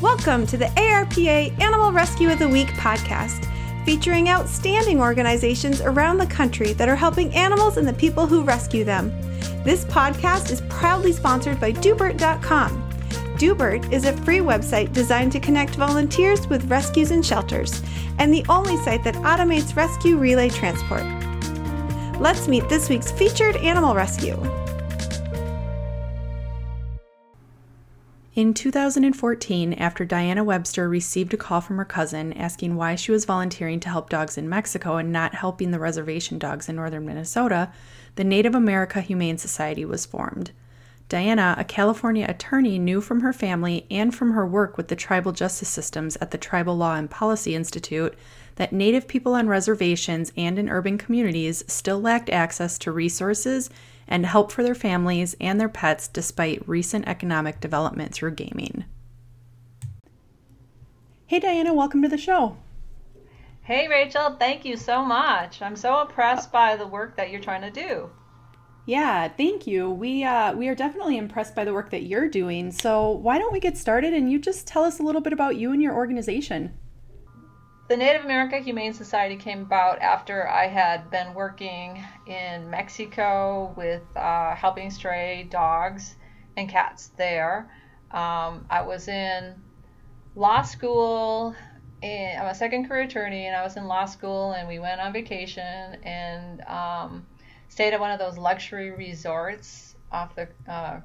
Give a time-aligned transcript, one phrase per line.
[0.00, 3.46] Welcome to the ARPA Animal Rescue of the Week podcast,
[3.84, 8.82] featuring outstanding organizations around the country that are helping animals and the people who rescue
[8.82, 9.10] them.
[9.62, 12.90] This podcast is proudly sponsored by Doobert.com.
[13.36, 17.82] Doobert is a free website designed to connect volunteers with rescues and shelters,
[18.18, 21.04] and the only site that automates rescue relay transport.
[22.18, 24.40] Let's meet this week's featured animal rescue.
[28.40, 33.26] In 2014, after Diana Webster received a call from her cousin asking why she was
[33.26, 37.70] volunteering to help dogs in Mexico and not helping the reservation dogs in northern Minnesota,
[38.14, 40.52] the Native America Humane Society was formed.
[41.10, 45.32] Diana, a California attorney, knew from her family and from her work with the tribal
[45.32, 48.14] justice systems at the Tribal Law and Policy Institute
[48.54, 53.68] that Native people on reservations and in urban communities still lacked access to resources
[54.10, 58.84] and help for their families and their pets despite recent economic development through gaming.
[61.26, 62.56] Hey, Diana, welcome to the show.
[63.62, 65.62] Hey, Rachel, thank you so much.
[65.62, 68.10] I'm so impressed by the work that you're trying to do.
[68.84, 69.88] Yeah, thank you.
[69.88, 72.72] We uh, we are definitely impressed by the work that you're doing.
[72.72, 75.54] So why don't we get started and you just tell us a little bit about
[75.54, 76.76] you and your organization?
[77.90, 84.02] The Native America Humane Society came about after I had been working in Mexico with
[84.14, 86.14] uh, helping stray dogs
[86.56, 87.68] and cats there.
[88.12, 89.60] Um, I was in
[90.36, 91.56] law school,
[92.00, 95.00] and I'm a second career attorney, and I was in law school, and we went
[95.00, 97.26] on vacation and um,
[97.70, 101.00] stayed at one of those luxury resorts off the uh,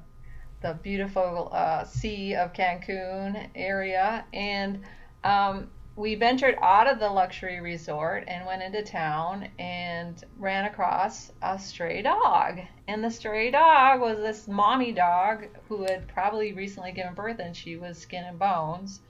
[0.62, 4.84] the beautiful uh, sea of Cancun area, and
[5.24, 11.32] um, we ventured out of the luxury resort and went into town and ran across
[11.40, 12.60] a stray dog.
[12.86, 17.56] And the stray dog was this mommy dog who had probably recently given birth and
[17.56, 19.00] she was skin and bones.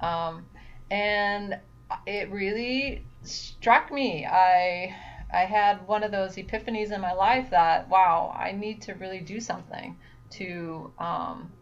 [0.00, 0.46] Um,
[0.90, 1.58] and
[2.06, 4.26] it really struck me.
[4.26, 4.96] I
[5.34, 9.20] I had one of those epiphanies in my life that wow, I need to really
[9.20, 9.98] do something
[10.30, 11.52] to um,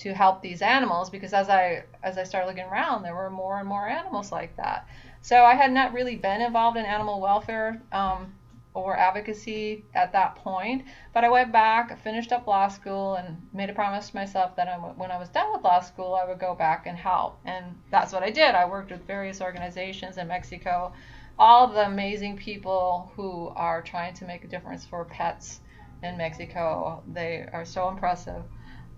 [0.00, 3.58] to help these animals because as I as I started looking around, there were more
[3.58, 4.86] and more animals like that.
[5.20, 8.32] So I had not really been involved in animal welfare um,
[8.72, 13.68] or advocacy at that point, but I went back, finished up law school, and made
[13.68, 16.38] a promise to myself that I, when I was done with law school, I would
[16.38, 17.38] go back and help.
[17.44, 18.54] And that's what I did.
[18.54, 20.94] I worked with various organizations in Mexico,
[21.38, 25.60] all the amazing people who are trying to make a difference for pets
[26.02, 27.02] in Mexico.
[27.12, 28.42] They are so impressive.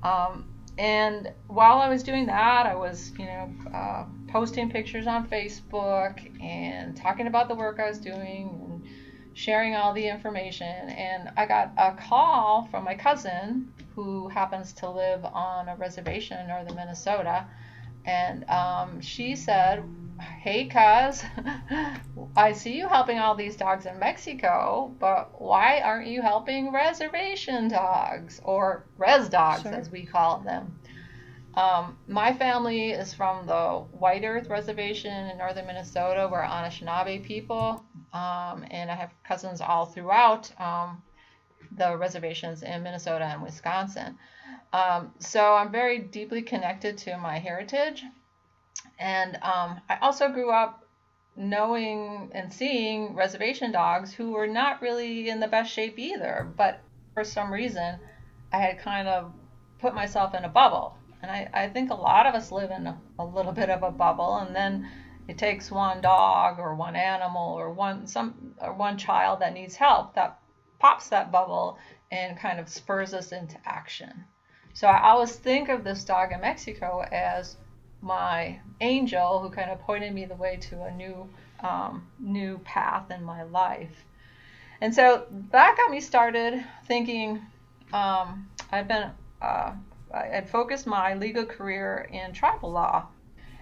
[0.04, 5.28] Um, and while I was doing that, I was, you know, uh, posting pictures on
[5.28, 8.82] Facebook and talking about the work I was doing and
[9.34, 10.88] sharing all the information.
[10.88, 16.40] And I got a call from my cousin who happens to live on a reservation
[16.40, 17.44] in northern Minnesota.
[18.06, 19.84] And um, she said,
[20.40, 21.24] Hey, cuz,
[22.36, 27.68] I see you helping all these dogs in Mexico, but why aren't you helping reservation
[27.68, 29.72] dogs or res dogs, sure.
[29.72, 30.78] as we call them?
[31.54, 36.28] Um, my family is from the White Earth Reservation in northern Minnesota.
[36.30, 41.02] We're Anishinaabe people, um, and I have cousins all throughout um,
[41.76, 44.18] the reservations in Minnesota and Wisconsin.
[44.72, 48.02] Um, so I'm very deeply connected to my heritage.
[49.02, 50.86] And um, I also grew up
[51.34, 56.48] knowing and seeing reservation dogs who were not really in the best shape either.
[56.56, 56.78] But
[57.12, 57.98] for some reason,
[58.52, 59.32] I had kind of
[59.80, 60.96] put myself in a bubble.
[61.20, 63.82] And I, I think a lot of us live in a, a little bit of
[63.82, 64.36] a bubble.
[64.36, 64.88] And then
[65.26, 69.74] it takes one dog or one animal or one some or one child that needs
[69.74, 70.38] help that
[70.78, 71.76] pops that bubble
[72.12, 74.26] and kind of spurs us into action.
[74.74, 77.56] So I always think of this dog in Mexico as
[78.02, 81.28] my angel who kind of pointed me the way to a new
[81.60, 84.04] um, new path in my life.
[84.80, 87.40] And so that got me started thinking.
[87.92, 89.72] Um, I've been uh,
[90.12, 93.06] I had focused my legal career in tribal law,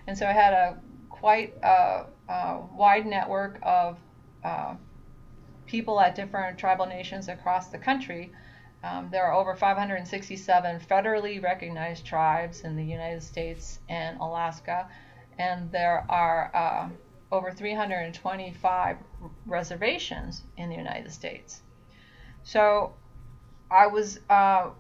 [0.07, 0.79] and so I had a
[1.11, 3.99] quite a, uh, wide network of
[4.43, 4.75] uh,
[5.67, 8.33] people at different tribal nations across the country
[8.83, 14.89] um, there are over 567 federally recognized tribes in the United States and Alaska,
[15.39, 16.89] and there are uh,
[17.31, 18.97] over 325
[19.47, 21.63] reservations in the United States.
[22.43, 22.95] So
[23.71, 24.71] I was uh,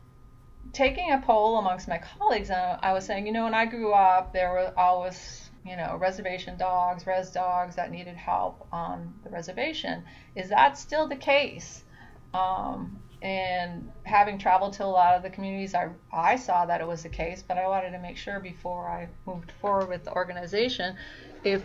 [0.73, 3.93] taking a poll amongst my colleagues, and I was saying, you know, when I grew
[3.93, 9.31] up, there were always, you know, reservation dogs, res dogs that needed help on the
[9.31, 10.05] reservation.
[10.35, 11.85] Is that still the case?
[12.33, 16.87] Um, and having traveled to a lot of the communities, I, I saw that it
[16.87, 20.13] was the case, but I wanted to make sure before I moved forward with the
[20.13, 20.97] organization
[21.45, 21.63] if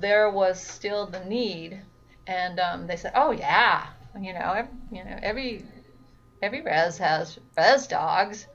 [0.00, 1.80] there was still the need.
[2.28, 3.88] And um, they said, oh, yeah,
[4.20, 5.64] you know, every, you know, every
[6.40, 8.46] every res has res dogs.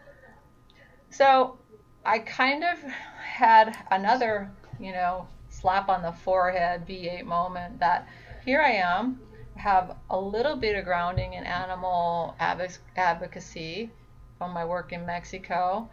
[1.10, 1.58] So
[2.06, 4.50] I kind of had another,
[4.80, 8.08] you know, slap on the forehead V8 moment that
[8.46, 9.20] here I am
[9.57, 13.92] have a little bit of grounding in animal advocacy
[14.38, 15.89] from my work in Mexico.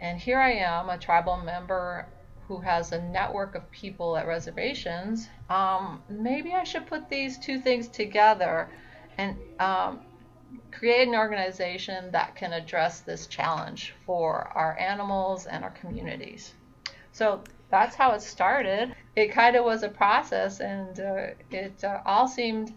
[0.00, 2.06] And here I am, a tribal member
[2.48, 5.28] who has a network of people at reservations.
[5.50, 8.68] Um, maybe I should put these two things together
[9.18, 10.00] and um,
[10.70, 16.54] create an organization that can address this challenge for our animals and our communities.
[17.12, 18.94] So that's how it started.
[19.16, 22.74] It kind of was a process, and uh, it uh, all seemed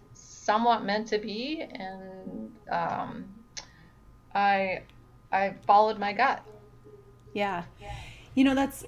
[0.49, 3.25] somewhat meant to be, and um,
[4.33, 4.81] I
[5.31, 6.43] I followed my gut.
[7.33, 7.65] Yeah.
[8.33, 8.83] You know, that's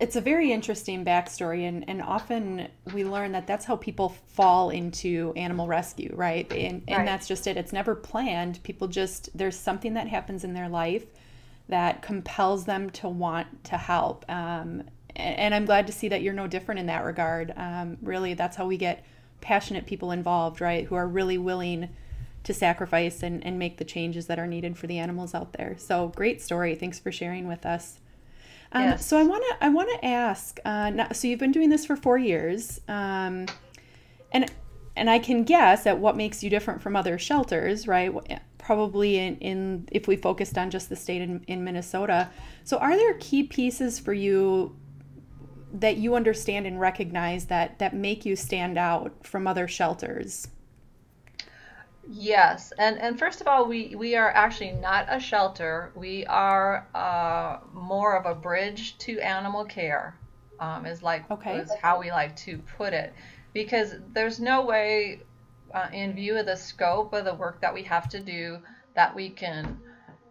[0.00, 4.70] it's a very interesting backstory, and, and often we learn that that's how people fall
[4.70, 6.50] into animal rescue, right?
[6.52, 7.06] And, and right.
[7.06, 7.56] that's just it.
[7.56, 8.62] It's never planned.
[8.62, 11.04] People just, there's something that happens in their life
[11.68, 14.24] that compels them to want to help.
[14.28, 14.84] Um,
[15.14, 17.52] and, and, I'm glad to see that you're no different in that regard.
[17.56, 19.04] Um, really, that's how we get
[19.40, 20.86] passionate people involved, right?
[20.86, 21.90] Who are really willing
[22.44, 25.76] to sacrifice and, and make the changes that are needed for the animals out there.
[25.78, 26.74] So great story.
[26.74, 27.98] Thanks for sharing with us.
[28.72, 29.06] Um, yes.
[29.06, 30.58] So I want to I want to ask.
[30.64, 33.46] Uh, now, so you've been doing this for four years, um,
[34.32, 34.50] and
[34.96, 38.12] and I can guess at what makes you different from other shelters, right?
[38.58, 42.30] Probably in, in if we focused on just the state in, in Minnesota.
[42.64, 44.76] So are there key pieces for you
[45.74, 50.48] that you understand and recognize that that make you stand out from other shelters?
[52.08, 55.90] Yes, and and first of all, we we are actually not a shelter.
[55.94, 60.14] We are uh, more of a bridge to animal care.
[60.60, 61.58] Um, is like okay.
[61.58, 63.12] is how we like to put it,
[63.52, 65.20] because there's no way,
[65.74, 68.58] uh, in view of the scope of the work that we have to do,
[68.94, 69.76] that we can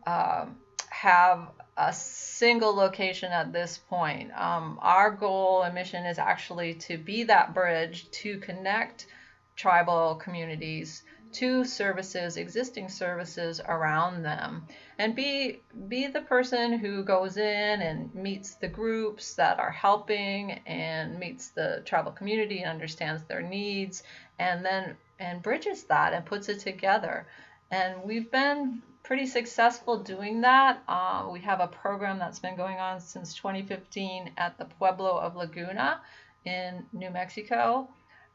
[0.07, 0.56] um,
[0.90, 4.31] have a single location at this point.
[4.39, 9.07] Um, our goal and mission is actually to be that bridge to connect
[9.55, 11.03] tribal communities
[11.33, 14.67] to services, existing services around them,
[14.99, 20.51] and be be the person who goes in and meets the groups that are helping
[20.67, 24.03] and meets the tribal community and understands their needs,
[24.37, 27.25] and then and bridges that and puts it together.
[27.71, 30.81] And we've been pretty successful doing that.
[30.88, 35.35] Uh, we have a program that's been going on since 2015 at the Pueblo of
[35.35, 36.00] Laguna
[36.45, 37.89] in New Mexico.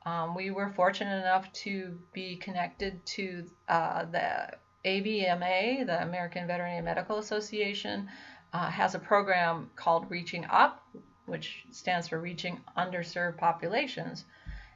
[0.04, 6.82] Um, we were fortunate enough to be connected to uh, the AVMA, the American Veterinary
[6.82, 8.08] Medical Association,
[8.52, 10.86] uh, has a program called Reaching Up,
[11.26, 14.24] which stands for Reaching Underserved Populations.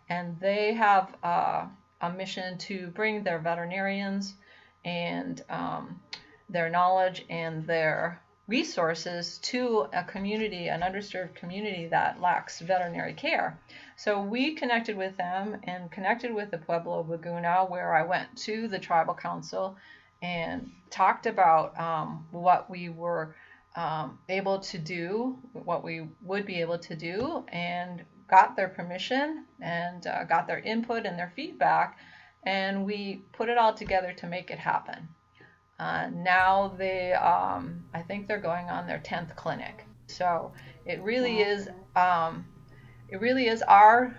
[0.09, 1.67] And they have uh,
[2.01, 4.35] a mission to bring their veterinarians
[4.85, 6.01] and um,
[6.49, 13.59] their knowledge and their resources to a community, an underserved community that lacks veterinary care.
[13.97, 18.69] So we connected with them and connected with the Pueblo Laguna, where I went to
[18.69, 19.77] the tribal council
[20.21, 23.35] and talked about um, what we were
[23.77, 29.45] um, able to do, what we would be able to do, and got their permission
[29.61, 31.99] and uh, got their input and their feedback
[32.45, 35.09] and we put it all together to make it happen.
[35.79, 39.85] Uh, now they, um, I think they're going on their 10th clinic.
[40.07, 40.53] So
[40.85, 42.45] it really is, um,
[43.09, 44.15] it really is our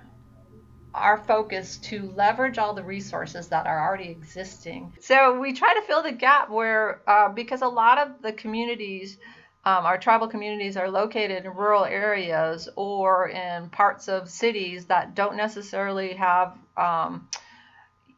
[0.94, 4.94] our focus to leverage all the resources that are already existing.
[5.00, 9.18] So we try to fill the gap where, uh, because a lot of the communities,
[9.66, 15.16] um, our tribal communities, are located in rural areas or in parts of cities that
[15.16, 17.28] don't necessarily have um,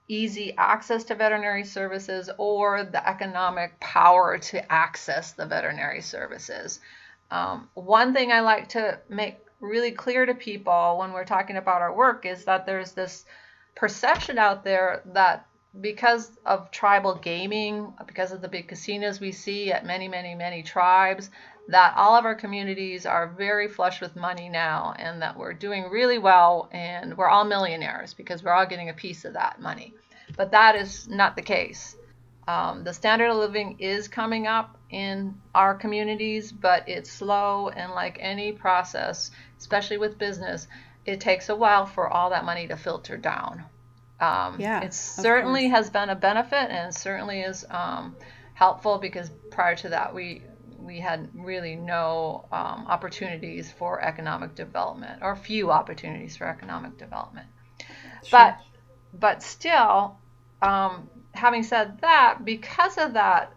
[0.08, 6.80] easy access to veterinary services or the economic power to access the veterinary services.
[7.32, 11.82] Um, one thing I like to make really clear to people when we're talking about
[11.82, 13.26] our work is that there's this
[13.76, 15.48] perception out there that
[15.82, 20.64] because of tribal gaming, because of the big casinos we see at many, many, many
[20.64, 21.30] tribes,
[21.68, 25.90] that all of our communities are very flush with money now and that we're doing
[25.90, 29.94] really well and we're all millionaires because we're all getting a piece of that money.
[30.38, 31.96] But that is not the case.
[32.48, 37.92] Um, the standard of living is coming up in our communities, but it's slow and
[37.92, 40.68] like any process, especially with business,
[41.06, 43.64] it takes a while for all that money to filter down.
[44.20, 48.16] Um, yeah, it certainly has been a benefit and certainly is um,
[48.54, 50.42] helpful because prior to that we
[50.80, 57.48] we had really no um, opportunities for economic development or few opportunities for economic development.
[58.24, 58.30] Sure.
[58.32, 58.60] But
[59.14, 60.18] but still,
[60.62, 63.54] um, having said that, because of that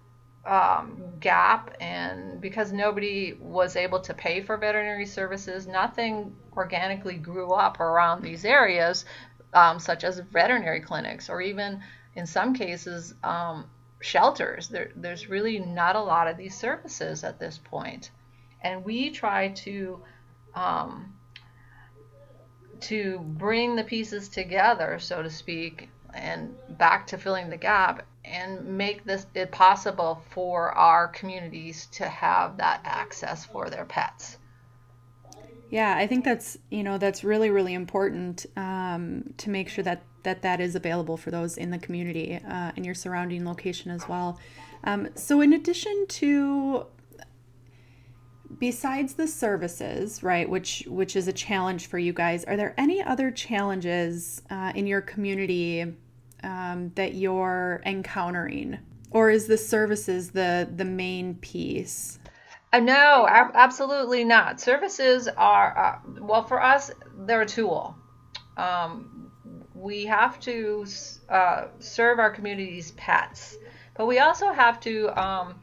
[0.46, 7.52] um, gap and because nobody was able to pay for veterinary services, nothing organically grew
[7.52, 9.04] up around these areas,
[9.52, 11.80] um, such as veterinary clinics or even
[12.14, 13.64] in some cases um,
[14.00, 14.69] shelters.
[14.69, 18.11] There, there's really not a lot of these services at this point.
[18.62, 20.00] And we try to
[20.55, 21.14] um,
[22.81, 28.64] to bring the pieces together, so to speak, and back to filling the gap and
[28.64, 34.38] make this it possible for our communities to have that access for their pets.
[35.71, 40.02] Yeah, I think that's you know that's really really important um, to make sure that
[40.28, 44.06] that that is available for those in the community uh, in your surrounding location as
[44.06, 44.38] well.
[44.85, 46.87] Um, so in addition to
[48.58, 53.02] besides the services, right, which which is a challenge for you guys, are there any
[53.02, 55.94] other challenges uh, in your community
[56.42, 58.78] um, that you're encountering,
[59.11, 62.18] or is the services the the main piece?
[62.70, 64.61] Uh, no, absolutely not.
[64.61, 66.90] Services are uh, well for us.
[67.20, 67.97] They're a tool.
[68.58, 69.27] Um,
[69.80, 70.85] we have to
[71.28, 73.56] uh, serve our community's pets,
[73.97, 75.54] but we also have to um,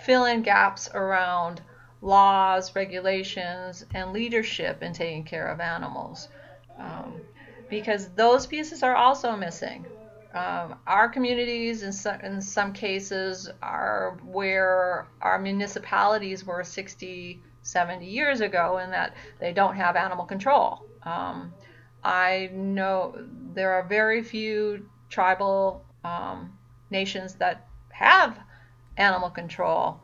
[0.00, 1.60] fill in gaps around
[2.00, 6.28] laws, regulations, and leadership in taking care of animals.
[6.78, 7.20] Um,
[7.68, 9.86] because those pieces are also missing.
[10.34, 18.06] Um, our communities, in some, in some cases, are where our municipalities were 60, 70
[18.06, 20.82] years ago, in that they don't have animal control.
[21.04, 21.54] Um,
[22.04, 23.16] I know
[23.54, 26.52] there are very few tribal um,
[26.90, 28.38] nations that have
[28.96, 30.00] animal control.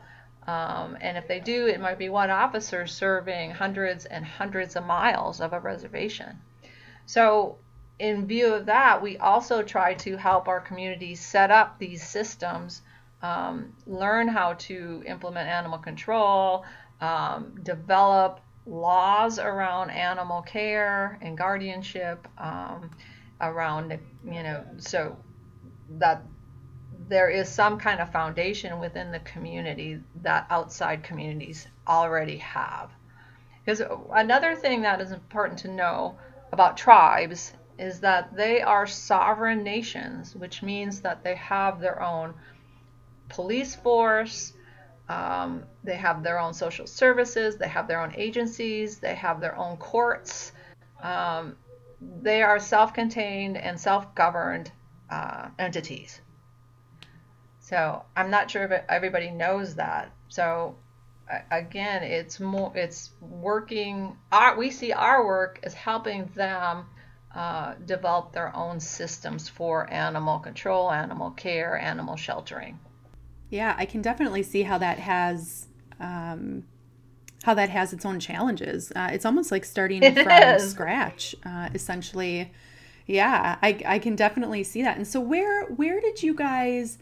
[0.47, 4.85] Um, and if they do, it might be one officer serving hundreds and hundreds of
[4.85, 6.41] miles of a reservation.
[7.07, 7.59] So,
[7.99, 12.81] in view of that, we also try to help our communities set up these systems,
[13.21, 16.65] um, learn how to implement animal control,
[17.03, 22.91] um, develop laws around animal care and guardianship, um,
[23.41, 25.17] around, you know, so
[25.99, 26.23] that
[27.09, 32.91] there is some kind of foundation within the community that outside communities already have.
[33.65, 36.17] Because another thing that is important to know
[36.53, 42.35] about tribes is that they are sovereign nations, which means that they have their own
[43.29, 44.53] police force,
[45.11, 49.57] um, they have their own social services, they have their own agencies, they have their
[49.57, 50.53] own courts.
[51.03, 51.57] Um,
[52.23, 54.71] they are self contained and self governed
[55.11, 56.21] uh, entities.
[57.59, 60.13] So I'm not sure if everybody knows that.
[60.29, 60.77] So
[61.51, 64.17] again, it's more it's working.
[64.31, 66.87] Our, we see our work as helping them
[67.35, 72.79] uh, develop their own systems for animal control, animal care, animal sheltering.
[73.51, 75.67] Yeah, I can definitely see how that has.
[75.99, 76.65] Um,
[77.45, 78.93] how that has its own challenges.
[78.95, 80.71] Uh, it's almost like starting it from is.
[80.71, 82.53] scratch, uh, essentially.
[83.07, 84.97] Yeah, I, I can definitely see that.
[84.97, 86.99] And so, where where did you guys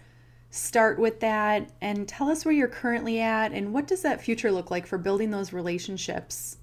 [0.50, 4.50] start with that and tell us where you're currently at and what does that future
[4.50, 6.56] look like for building those relationships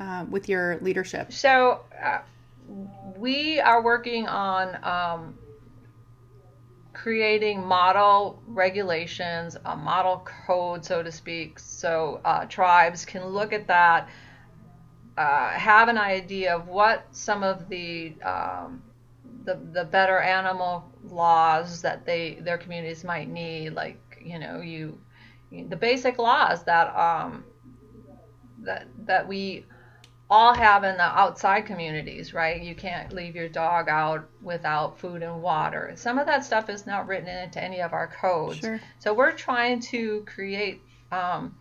[0.00, 1.32] uh, with your leadership?
[1.32, 2.20] So, uh,
[3.16, 5.38] we are working on um,
[7.02, 13.68] creating model regulations, a model code, so to speak, so uh, tribes can look at
[13.68, 14.08] that,
[15.16, 18.82] uh, have an idea of what some of the um,
[19.44, 24.98] the, the better animal laws that they their communities might need, like you know you,
[25.68, 27.44] the basic laws that um,
[28.64, 29.64] that that we
[30.30, 32.60] all have in the outside communities, right?
[32.60, 35.92] You can't leave your dog out without food and water.
[35.96, 38.58] Some of that stuff is not written into any of our codes.
[38.58, 38.80] Sure.
[38.98, 41.54] So we're trying to create um,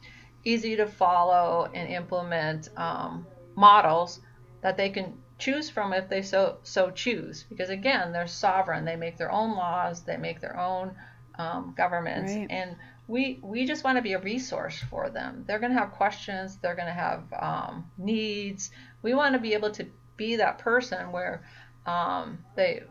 [0.44, 4.20] easy to follow and implement um, models
[4.62, 8.96] that they can choose from if they so so choose because again they're sovereign they
[8.96, 10.92] make their own laws they make their own
[11.38, 12.48] um, governments right.
[12.50, 12.76] and
[13.08, 16.58] we we just want to be a resource for them they're going to have questions
[16.58, 18.72] they're going to have um, needs
[19.02, 19.86] we want to be able to
[20.18, 21.44] be that person where
[21.86, 22.84] um, they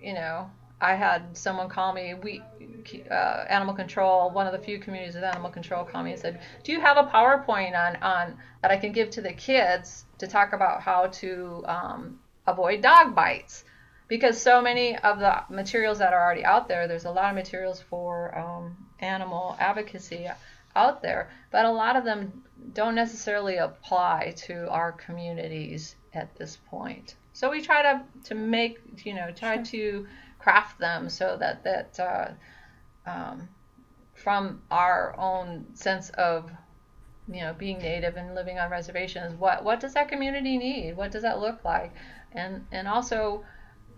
[0.00, 0.50] you know
[0.84, 2.42] I had someone call me, we,
[3.08, 6.40] uh, animal control, one of the few communities of animal control call me and said,
[6.64, 10.26] do you have a PowerPoint on, on that I can give to the kids to
[10.26, 13.62] talk about how to um, avoid dog bites?
[14.12, 17.34] because so many of the materials that are already out there, there's a lot of
[17.34, 20.28] materials for um, animal advocacy
[20.74, 26.58] out there, but a lot of them don't necessarily apply to our communities at this
[26.68, 27.16] point.
[27.34, 29.64] So we try to, to make, you know, try sure.
[29.64, 30.06] to
[30.38, 33.48] craft them so that, that uh, um,
[34.14, 36.50] from our own sense of
[37.28, 41.12] you know being native and living on reservations what what does that community need what
[41.12, 41.94] does that look like
[42.32, 43.44] and and also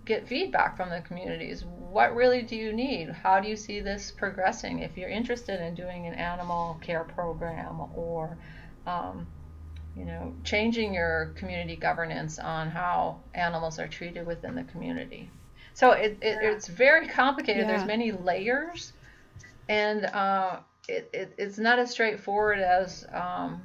[0.04, 1.64] get feedback from the communities.
[1.64, 3.10] What really do you need?
[3.10, 4.80] How do you see this progressing?
[4.80, 8.36] If you're interested in doing an animal care program or,
[8.86, 9.26] um,
[9.96, 15.30] you know, changing your community governance on how animals are treated within the community.
[15.72, 17.62] So it, it it's very complicated.
[17.62, 17.76] Yeah.
[17.76, 18.92] There's many layers,
[19.68, 20.58] and uh,
[20.88, 23.62] it, it, it's not as straightforward as um,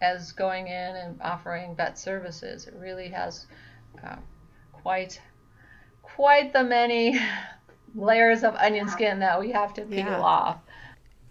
[0.00, 2.66] as going in and offering vet services.
[2.66, 3.46] It really has
[4.02, 4.16] uh,
[4.84, 5.20] quite
[6.02, 7.18] quite the many
[7.94, 10.20] layers of onion skin that we have to peel yeah.
[10.20, 10.58] off.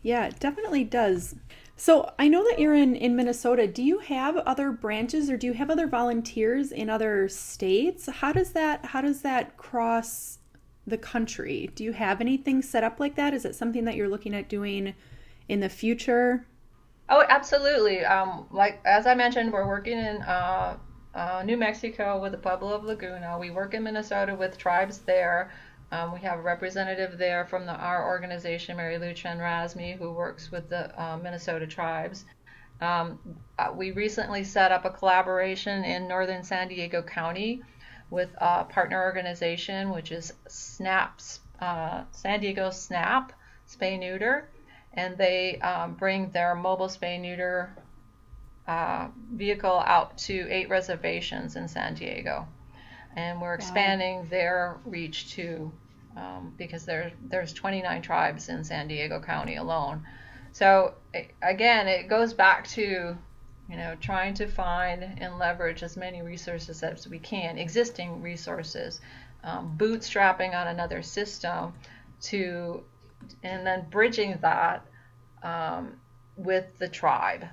[0.02, 1.36] Yeah, it definitely does.
[1.78, 3.68] So I know that you're in, in Minnesota.
[3.68, 8.10] Do you have other branches or do you have other volunteers in other states?
[8.10, 10.40] How does that how does that cross
[10.88, 11.70] the country?
[11.76, 13.34] Do you have anything set up like that?
[13.34, 14.96] Is it something that you're looking at doing
[15.48, 16.48] in the future?
[17.08, 18.04] Oh, absolutely.
[18.04, 20.78] Um, like as I mentioned, we're working in uh,
[21.16, 23.38] uh, New Mexico with the Pueblo of Laguna.
[23.40, 25.52] We work in Minnesota with tribes there.
[25.92, 30.12] Um, we have a representative there from the, our organization, Mary Lou Chen Razmi, who
[30.12, 32.26] works with the uh, Minnesota tribes.
[32.82, 33.20] Um,
[33.60, 37.62] uh, we recently set up a collaboration in northern San Diego County
[38.10, 43.32] with a partner organization, which is SNAP's, uh, San Diego SNAP,
[43.70, 44.50] Spay Neuter,
[44.94, 47.76] and they um, bring their mobile spay neuter
[48.68, 52.48] uh, vehicle out to eight reservations in San Diego,
[53.16, 54.26] and we're expanding wow.
[54.30, 55.72] their reach to
[56.16, 60.06] um, because there there's 29 tribes in San Diego County alone.
[60.52, 60.94] So
[61.42, 63.18] again, it goes back to
[63.70, 69.02] you know trying to find and leverage as many resources as we can, existing resources,
[69.44, 71.74] um, bootstrapping on another system
[72.22, 72.84] to,
[73.44, 74.86] and then bridging that
[75.44, 75.98] um,
[76.38, 77.46] with the tribe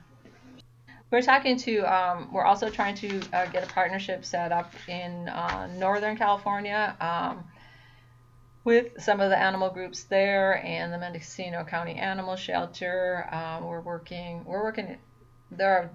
[1.11, 5.29] we're talking to, um, we're also trying to uh, get a partnership set up in
[5.29, 7.45] uh, Northern California um,
[8.65, 13.29] with some of the animal groups there and the Mendocino County Animal Shelter.
[13.33, 14.99] Um, we're working, we're working,
[15.51, 15.91] there are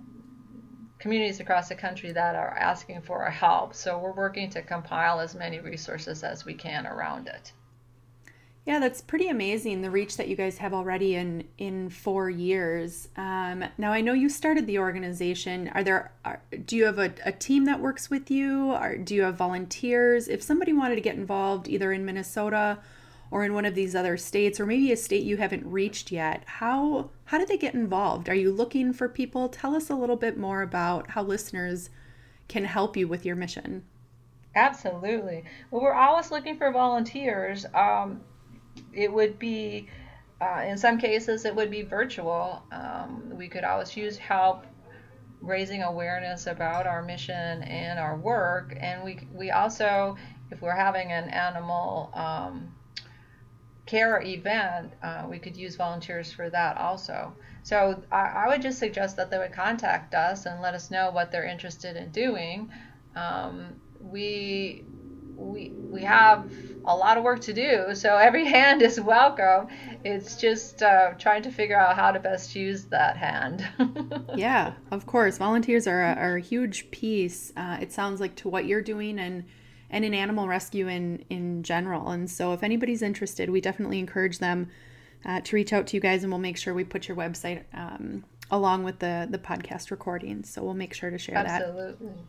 [0.99, 3.73] communities across the country that are asking for our help.
[3.73, 7.53] So we're working to compile as many resources as we can around it.
[8.65, 13.09] Yeah, that's pretty amazing the reach that you guys have already in in four years.
[13.15, 15.69] Um, now I know you started the organization.
[15.75, 18.71] Are there are, do you have a, a team that works with you?
[18.71, 20.27] Or do you have volunteers?
[20.27, 22.79] If somebody wanted to get involved either in Minnesota
[23.29, 26.41] or in one of these other states, or maybe a state you haven't reached yet,
[26.45, 28.29] how how do they get involved?
[28.29, 29.47] Are you looking for people?
[29.47, 31.91] Tell us a little bit more about how listeners
[32.47, 33.83] can help you with your mission.
[34.55, 35.43] Absolutely.
[35.69, 37.65] Well, we're always looking for volunteers.
[37.75, 38.21] Um,
[38.93, 39.89] it would be,
[40.41, 42.63] uh, in some cases, it would be virtual.
[42.71, 44.65] Um, we could always use help
[45.41, 48.75] raising awareness about our mission and our work.
[48.79, 50.17] And we, we also,
[50.51, 52.73] if we're having an animal um,
[53.85, 57.33] care event, uh, we could use volunteers for that also.
[57.63, 61.11] So I, I, would just suggest that they would contact us and let us know
[61.11, 62.71] what they're interested in doing.
[63.15, 64.85] Um, we
[65.35, 66.51] we we have
[66.85, 69.67] a lot of work to do, so every hand is welcome.
[70.03, 73.67] It's just uh, trying to figure out how to best use that hand.
[74.35, 75.37] yeah, of course.
[75.37, 77.51] Volunteers are a, are a huge piece.
[77.55, 79.45] Uh, it sounds like to what you're doing and
[79.89, 82.09] and in animal rescue in in general.
[82.09, 84.69] And so, if anybody's interested, we definitely encourage them
[85.25, 87.63] uh, to reach out to you guys, and we'll make sure we put your website
[87.73, 90.43] um, along with the the podcast recording.
[90.43, 91.81] So we'll make sure to share Absolutely.
[91.81, 91.89] that.
[91.89, 92.23] Absolutely.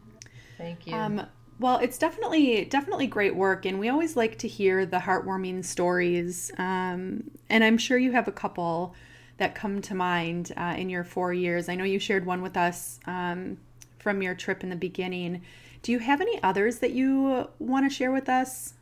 [0.59, 0.95] Thank you.
[0.95, 1.27] Um,
[1.59, 6.51] well, it's definitely definitely great work, and we always like to hear the heartwarming stories.
[6.59, 8.95] Um, and I'm sure you have a couple
[9.39, 11.69] that come to mind uh, in your four years.
[11.69, 13.59] I know you shared one with us um,
[13.99, 15.43] from your trip in the beginning.
[15.83, 18.75] Do you have any others that you want to share with us?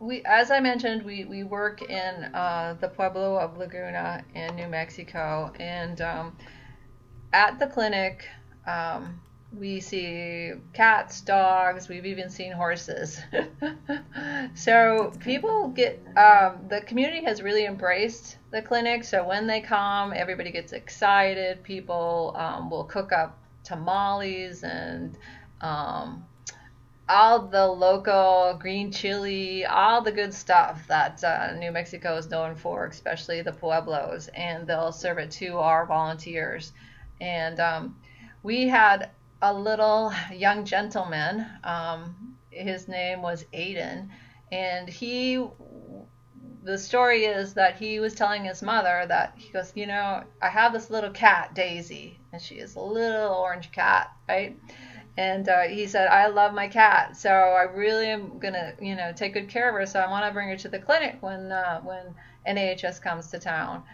[0.00, 4.68] We, as I mentioned, we, we work in uh, the Pueblo of Laguna in New
[4.68, 6.36] Mexico, and um,
[7.32, 8.28] at the clinic.
[9.58, 13.20] We see cats, dogs, we've even seen horses.
[14.54, 19.04] so people get, um, the community has really embraced the clinic.
[19.04, 21.62] So when they come, everybody gets excited.
[21.62, 25.16] People um, will cook up tamales and
[25.60, 26.24] um,
[27.08, 32.56] all the local green chili, all the good stuff that uh, New Mexico is known
[32.56, 36.72] for, especially the pueblos, and they'll serve it to our volunteers.
[37.20, 37.96] And um,
[38.42, 39.10] we had
[39.44, 41.46] a little young gentleman.
[41.62, 44.08] Um, his name was Aiden,
[44.50, 45.46] and he.
[46.62, 50.48] The story is that he was telling his mother that he goes, you know, I
[50.48, 54.56] have this little cat, Daisy, and she is a little orange cat, right?
[55.16, 59.12] and uh, he said i love my cat so i really am gonna you know
[59.14, 61.52] take good care of her so i want to bring her to the clinic when
[61.52, 62.14] uh, when
[62.46, 63.84] NAHS comes to town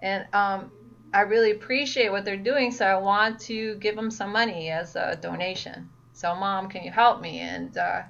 [0.00, 0.72] and um,
[1.12, 4.96] i really appreciate what they're doing so i want to give them some money as
[4.96, 8.02] a donation so mom can you help me and uh,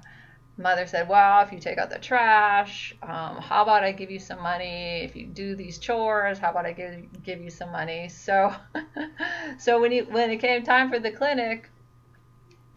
[0.57, 4.19] mother said well if you take out the trash um, how about i give you
[4.19, 8.07] some money if you do these chores how about i give, give you some money
[8.09, 8.53] so
[9.57, 11.69] so when he when it came time for the clinic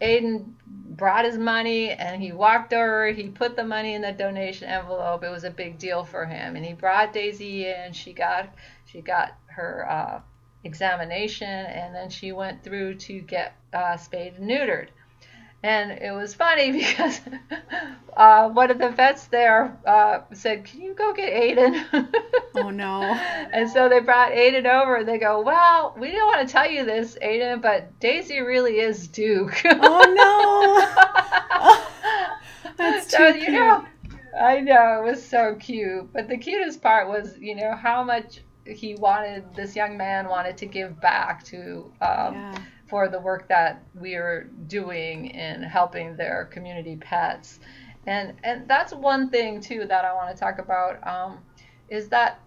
[0.01, 3.07] Aiden brought his money and he walked over.
[3.07, 5.23] He put the money in the donation envelope.
[5.23, 6.55] It was a big deal for him.
[6.55, 7.93] And he brought Daisy in.
[7.93, 8.53] She got
[8.85, 10.21] she got her uh,
[10.63, 14.89] examination and then she went through to get uh, spayed and neutered.
[15.63, 17.21] And it was funny because
[18.15, 22.09] uh, one of the vets there uh, said, Can you go get Aiden?
[22.55, 23.01] oh, no.
[23.53, 26.69] and so they brought Aiden over and they go, Well, we didn't want to tell
[26.69, 29.61] you this, Aiden, but Daisy really is Duke.
[29.65, 30.85] oh, no.
[32.77, 33.53] That's so, too you cute.
[33.53, 33.85] know,
[34.39, 36.11] I know, it was so cute.
[36.13, 40.57] But the cutest part was, you know, how much he wanted, this young man wanted
[40.57, 41.91] to give back to.
[42.01, 47.59] Um, yeah for the work that we are doing in helping their community pets.
[48.07, 51.39] And, and that's one thing too that I want to talk about um,
[51.89, 52.41] is that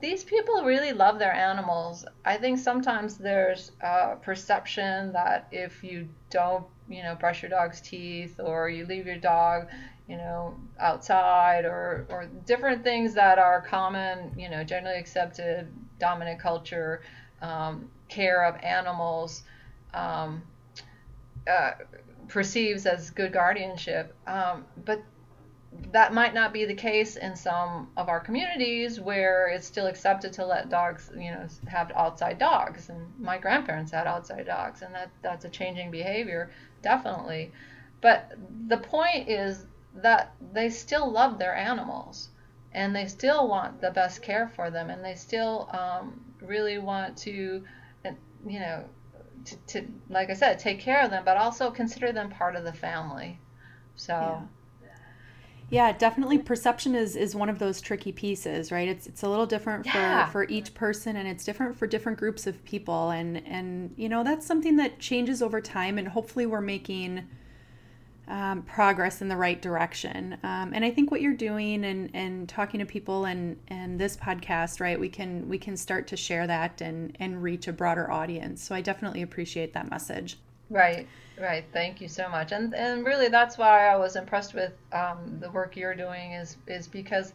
[0.00, 2.04] these people really love their animals.
[2.24, 7.80] I think sometimes there's a perception that if you don't, you know, brush your dog's
[7.80, 9.68] teeth or you leave your dog,
[10.08, 15.68] you know, outside or, or different things that are common, you know, generally accepted
[15.98, 17.02] dominant culture
[17.42, 19.42] um, care of animals
[19.92, 20.42] um,
[21.50, 21.72] uh,
[22.28, 24.14] perceives as good guardianship.
[24.26, 25.02] Um, but
[25.92, 30.32] that might not be the case in some of our communities where it's still accepted
[30.32, 32.88] to let dogs, you know, have outside dogs.
[32.88, 36.50] And my grandparents had outside dogs, and that that's a changing behavior,
[36.82, 37.52] definitely.
[38.00, 38.32] But
[38.68, 39.66] the point is
[40.02, 42.30] that they still love their animals,
[42.72, 47.16] and they still want the best care for them, and they still um, really want
[47.18, 47.64] to,
[48.46, 48.84] you know,
[49.44, 52.64] to, to, like I said, take care of them, but also consider them part of
[52.64, 53.40] the family.
[53.94, 54.14] So.
[54.14, 54.40] Yeah.
[55.70, 58.88] Yeah, definitely perception is is one of those tricky pieces, right?
[58.88, 60.24] It's it's a little different yeah.
[60.24, 64.08] for for each person and it's different for different groups of people and and you
[64.08, 67.28] know, that's something that changes over time and hopefully we're making
[68.28, 70.36] um, progress in the right direction.
[70.42, 74.16] Um, and I think what you're doing and, and talking to people and, and this
[74.16, 78.10] podcast, right, we can we can start to share that and, and reach a broader
[78.10, 78.62] audience.
[78.62, 80.38] So I definitely appreciate that message.
[80.70, 81.08] Right,
[81.40, 81.64] right.
[81.72, 82.52] Thank you so much.
[82.52, 86.58] And and really, that's why I was impressed with um, the work you're doing is
[86.66, 87.32] is because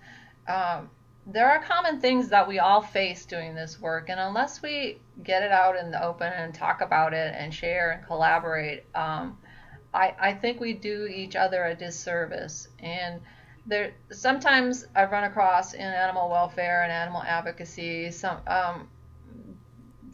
[0.47, 0.89] um,
[1.25, 5.41] there are common things that we all face doing this work, and unless we get
[5.41, 8.84] it out in the open and talk about it and share and collaborate.
[9.93, 12.67] I, I think we do each other a disservice.
[12.79, 13.21] And
[13.65, 18.89] there sometimes I've run across in animal welfare and animal advocacy some um,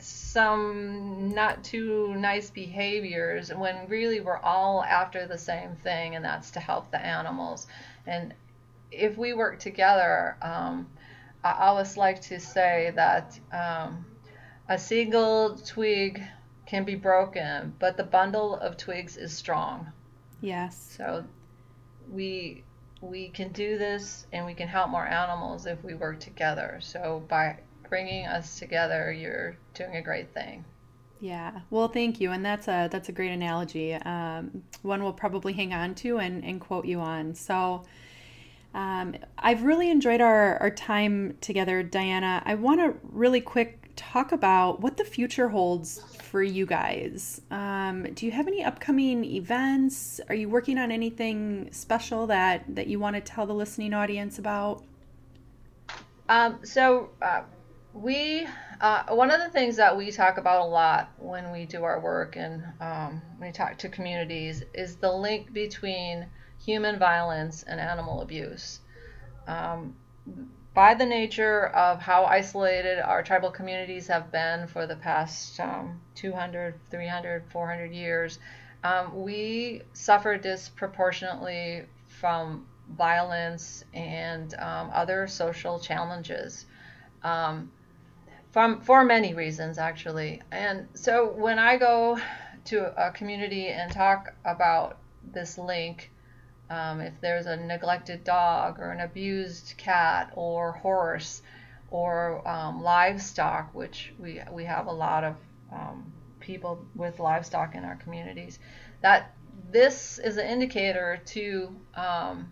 [0.02, 6.52] some not too nice behaviors when really we're all after the same thing, and that's
[6.52, 7.68] to help the animals.
[8.06, 8.34] And
[8.92, 10.88] if we work together, um,
[11.44, 14.06] I always like to say that um,
[14.68, 16.22] a single twig
[16.70, 19.92] can be broken, but the bundle of twigs is strong.
[20.40, 20.94] Yes.
[20.96, 21.26] So
[22.12, 22.64] we
[23.02, 26.80] we can do this and we can help more animals if we work together.
[26.82, 27.58] So by
[27.90, 30.64] bringing us together, you're doing a great thing.
[31.20, 31.62] Yeah.
[31.70, 33.96] Well, thank you, and that's a that's a great analogy.
[33.96, 37.34] Um, one we'll probably hang on to and, and quote you on.
[37.34, 37.84] So.
[38.72, 42.44] Um, I've really enjoyed our, our time together, Diana.
[42.46, 47.42] I want to really quick talk about what the future holds for you guys.
[47.52, 50.22] Um, do you have any upcoming events?
[50.30, 54.40] Are you working on anything special that that you want to tell the listening audience
[54.40, 54.84] about?
[56.30, 57.42] Um, so uh,
[57.94, 58.48] we
[58.80, 62.00] uh, one of the things that we talk about a lot when we do our
[62.00, 66.26] work and um, we talk to communities is the link between
[66.64, 68.80] human violence and animal abuse.
[70.80, 76.00] By the nature of how isolated our tribal communities have been for the past um,
[76.15, 78.39] 200, 300, 400 years,
[78.82, 86.65] Um, we suffer disproportionately from violence and um, other social challenges
[87.24, 87.74] um,
[88.54, 90.42] from for many reasons actually.
[90.50, 92.18] And so when i go
[92.72, 94.98] to a community and talk about
[95.34, 96.10] this link
[96.70, 101.42] um, if there's a neglected dog or an abused cat or horse
[101.92, 105.36] or um, livestock which we we have a lot of
[105.72, 108.60] um, people with livestock in our communities
[109.02, 109.34] that
[109.72, 112.52] this is an indicator to um,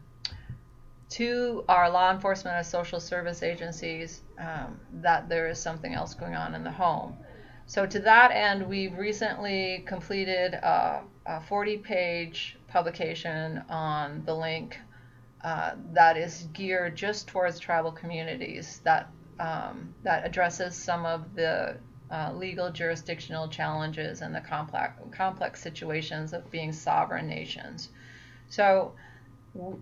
[1.09, 6.35] to our law enforcement and social service agencies um, that there is something else going
[6.35, 7.15] on in the home.
[7.65, 14.77] So, to that end, we've recently completed a, a 40 page publication on the link
[15.43, 19.09] uh, that is geared just towards tribal communities that,
[19.39, 21.75] um, that addresses some of the
[22.11, 27.89] uh, legal jurisdictional challenges and the complex, complex situations of being sovereign nations.
[28.49, 28.93] So,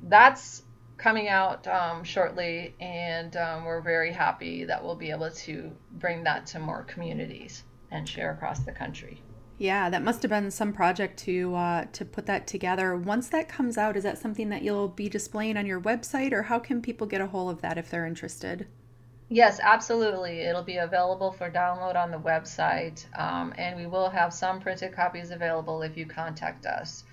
[0.03, 0.63] that's
[0.95, 6.23] coming out um, shortly, and um, we're very happy that we'll be able to bring
[6.23, 9.21] that to more communities and share across the country.
[9.57, 12.95] Yeah, that must have been some project to uh, to put that together.
[12.95, 16.43] Once that comes out, is that something that you'll be displaying on your website, or
[16.43, 18.67] how can people get a hold of that if they're interested?
[19.29, 20.41] Yes, absolutely.
[20.41, 24.93] It'll be available for download on the website, um, and we will have some printed
[24.93, 27.05] copies available if you contact us.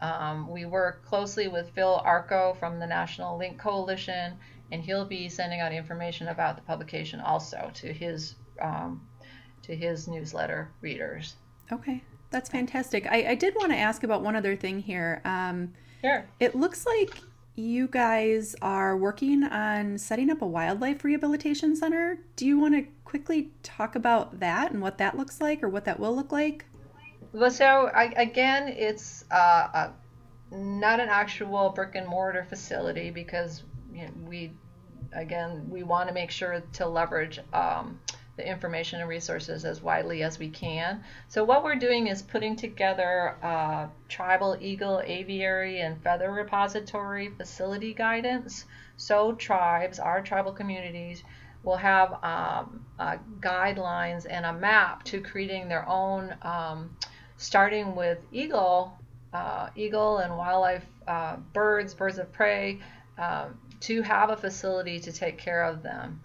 [0.00, 4.34] Um, we work closely with Phil Arkow from the National Link Coalition,
[4.70, 9.08] and he'll be sending out information about the publication also to his um,
[9.62, 11.36] to his newsletter readers.
[11.72, 13.06] Okay, that's fantastic.
[13.06, 15.20] I, I did want to ask about one other thing here.
[15.24, 16.26] Um, sure.
[16.38, 17.20] It looks like
[17.56, 22.18] you guys are working on setting up a wildlife rehabilitation center.
[22.36, 25.86] Do you want to quickly talk about that and what that looks like or what
[25.86, 26.66] that will look like?
[27.32, 29.90] Well, so I, again, it's uh,
[30.50, 34.52] not an actual brick and mortar facility because you know, we,
[35.12, 37.98] again, we want to make sure to leverage um,
[38.36, 41.02] the information and resources as widely as we can.
[41.28, 47.94] So what we're doing is putting together a tribal eagle aviary and feather repository facility
[47.94, 48.66] guidance.
[48.96, 51.22] So tribes, our tribal communities,
[51.62, 56.96] will have um, uh, guidelines and a map to creating their own um,
[57.36, 58.96] starting with eagle,
[59.32, 62.80] uh, eagle and wildlife uh, birds, birds of prey,
[63.18, 66.20] um, to have a facility to take care of them.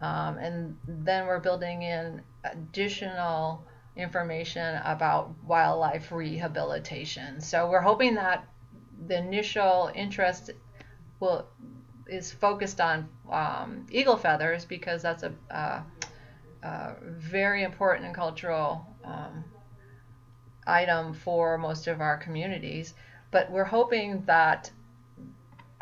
[0.00, 3.64] Um, and then we're building in additional
[3.96, 7.40] information about wildlife rehabilitation.
[7.40, 8.46] So we're hoping that
[9.06, 10.50] the initial interest
[11.20, 11.46] will
[12.06, 15.82] is focused on um, eagle feathers because that's a, a,
[16.62, 19.44] a very important cultural um,
[20.66, 22.94] item for most of our communities.
[23.30, 24.70] But we're hoping that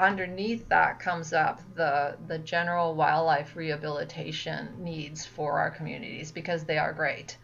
[0.03, 6.79] underneath that comes up the the general wildlife rehabilitation needs for our communities because they
[6.79, 7.37] are great.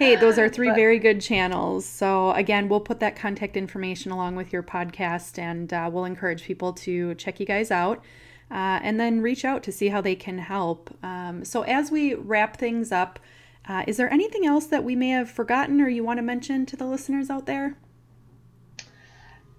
[0.00, 1.86] hey, those are three but, very good channels.
[1.86, 6.42] So again, we'll put that contact information along with your podcast, and uh, we'll encourage
[6.42, 8.02] people to check you guys out.
[8.50, 10.92] Uh, and then reach out to see how they can help.
[11.04, 13.20] Um, so, as we wrap things up,
[13.68, 16.66] Uh, is there anything else that we may have forgotten or you want to mention
[16.66, 17.76] to the listeners out there?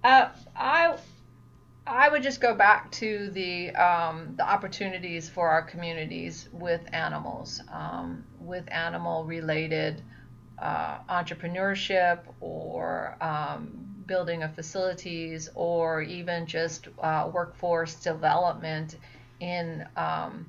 [0.04, 0.98] Uh, I
[1.86, 7.62] I would just go back to the um, the opportunities for our communities with animals,
[7.72, 10.02] um, with animal related
[10.62, 18.96] uh, entrepreneurship or um, building of facilities or even just uh, workforce development
[19.40, 20.46] in um,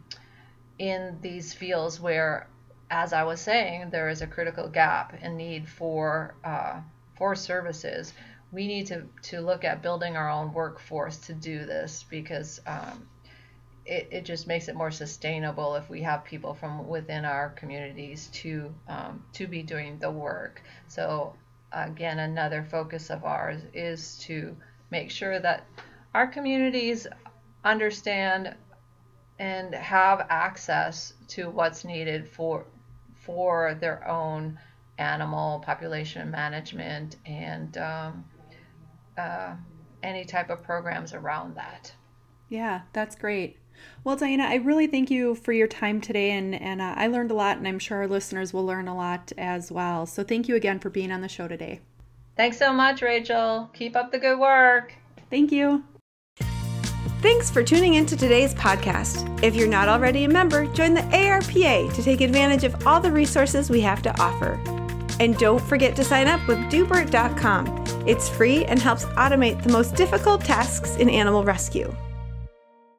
[0.80, 2.48] in these fields where,
[2.92, 6.80] as I was saying, there is a critical gap and need for uh,
[7.18, 8.14] for services.
[8.52, 13.08] We need to, to look at building our own workforce to do this because um,
[13.86, 18.28] it, it just makes it more sustainable if we have people from within our communities
[18.34, 20.62] to um, to be doing the work.
[20.88, 21.34] So
[21.72, 24.56] again, another focus of ours is to
[24.90, 25.66] make sure that
[26.14, 27.08] our communities
[27.64, 28.56] understand
[29.40, 32.66] and have access to what's needed for
[33.16, 34.60] for their own
[34.98, 38.26] animal population management and um,
[39.18, 39.56] uh,
[40.04, 41.92] any type of programs around that.
[42.50, 43.58] Yeah, that's great.
[44.04, 47.32] Well, Diana, I really thank you for your time today, and and uh, I learned
[47.32, 50.06] a lot, and I'm sure our listeners will learn a lot as well.
[50.06, 51.80] So thank you again for being on the show today.
[52.36, 53.70] Thanks so much, Rachel.
[53.74, 54.94] Keep up the good work.
[55.30, 55.84] Thank you.
[57.22, 59.42] Thanks for tuning into today's podcast.
[59.42, 63.12] If you're not already a member, join the ARPA to take advantage of all the
[63.12, 64.60] resources we have to offer.
[65.22, 67.84] And don't forget to sign up with doobert.com.
[68.06, 71.96] It's free and helps automate the most difficult tasks in animal rescue.